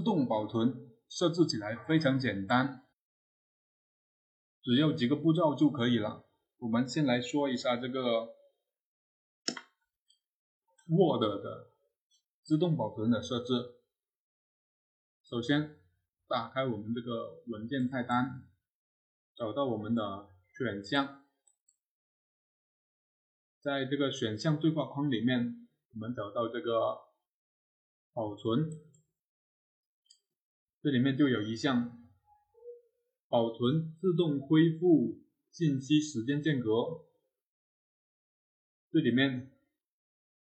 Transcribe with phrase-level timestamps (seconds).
[0.00, 2.86] 自动保存设置起来非常简单，
[4.62, 6.24] 只要几个步骤就可以了。
[6.56, 8.34] 我们先来说一下这个
[10.88, 11.70] Word 的
[12.42, 13.74] 自动保存的设置。
[15.22, 15.76] 首先，
[16.26, 18.48] 打开我们这个文件菜单，
[19.36, 21.26] 找到我们的选项，
[23.60, 27.02] 在这个选项对话框里面，我们找到这个
[28.14, 28.70] 保存，
[30.82, 31.98] 这里面就有一项
[33.28, 35.18] 保存自动恢复。
[35.52, 37.08] 信息时间间隔，
[38.92, 39.50] 这里面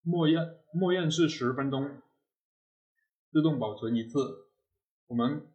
[0.00, 2.00] 默认默认是十分钟，
[3.30, 4.48] 自动保存一次。
[5.06, 5.46] 我们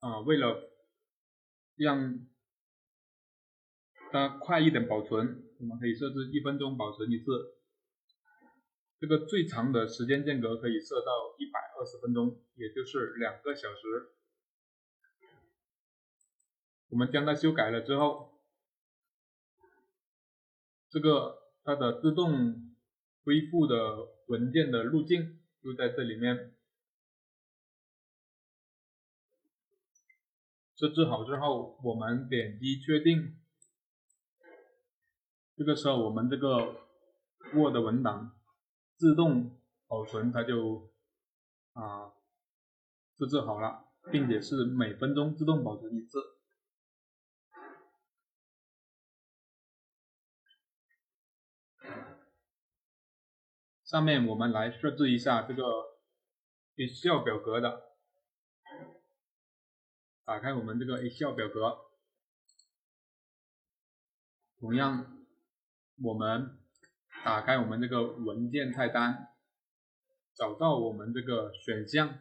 [0.00, 0.68] 啊，为了
[1.76, 2.26] 让
[4.10, 7.55] 它快一点保存，我们可以设置一分钟保存一次。
[8.98, 14.12] 这个最长的时间间隔可以设到一百二十分钟，也就是两个小时。
[16.88, 18.32] 我们将它修改了之后。
[20.88, 22.74] 这个它的自动
[23.24, 26.54] 恢复的文件的路径就在这里面
[30.76, 33.36] 设置好之后，我们点击确定，
[35.56, 36.86] 这个时候我们这个
[37.52, 38.35] Word 文档
[38.96, 40.90] 自动保存它就
[41.72, 42.12] 啊
[43.18, 46.18] 设置好了，并且是每分钟自动保存一次。
[53.84, 55.62] 上面我们来设置一下这个
[56.74, 57.82] Excel 表格的，
[60.24, 61.78] 打开我们这个 Excel 表格，
[64.58, 65.24] 同样
[66.02, 66.58] 我们
[67.24, 69.28] 打开我们这个文件菜单，
[70.34, 72.20] 找到我们这个选项，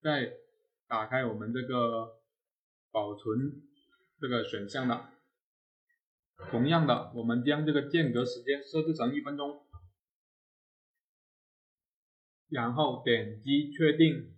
[0.00, 0.32] 再
[0.88, 2.20] 打开我们这个
[2.90, 3.62] 保存
[4.20, 5.08] 这个选项的。
[6.50, 9.64] 同样的，我们将这个间隔时间设置成一分钟，
[12.48, 14.36] 然后点击确定，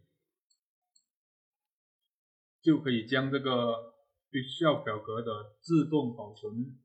[2.61, 3.94] 就可以将这个
[4.35, 6.77] Excel 表格的自动保存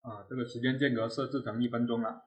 [0.00, 2.24] 啊这个时间间隔设置成一分钟了。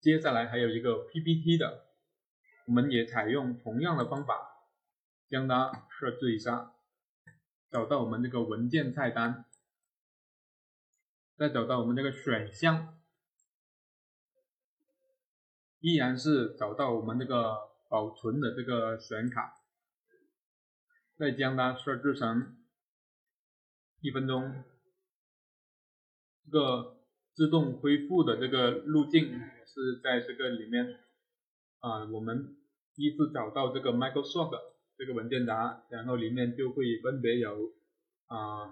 [0.00, 1.86] 接下来还有一个 PPT 的，
[2.66, 4.66] 我们也采用同样的方法
[5.28, 6.74] 将它设置一下。
[7.68, 9.44] 找到我们这个文件菜单，
[11.36, 12.96] 再找到我们这个选项，
[15.80, 19.60] 依然是找到我们这个保存的这个选卡，
[21.18, 22.56] 再将它设置成
[24.00, 24.64] 一分钟。
[26.44, 26.98] 这个
[27.34, 29.30] 自动恢复的这个路径
[29.66, 31.00] 是在这个里面
[31.80, 32.56] 啊，我们
[32.94, 34.76] 依次找到这个 Microsoft。
[34.98, 37.70] 这个文件夹，然后里面就会分别有
[38.28, 38.62] 啊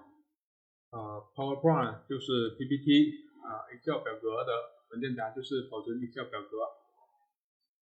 [0.89, 3.13] 啊 PowerPoint 就是 PPT
[3.43, 4.51] 啊 Excel 表格的
[4.89, 6.57] 文件夹就是保存 Excel 表格，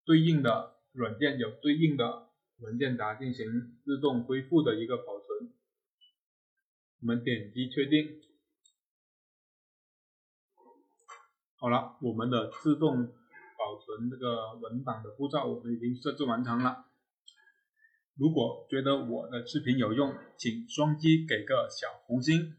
[0.05, 2.28] 对应的软件有对应的
[2.59, 5.51] 文件夹进行自动恢复的一个保存。
[7.01, 8.21] 我们点击确定，
[11.55, 13.07] 好了，我们的自动
[13.57, 16.85] 保存这个文档的步骤我们已经设置完成了。
[18.15, 22.57] 如果觉得我的视频有用，请双击给个小红心。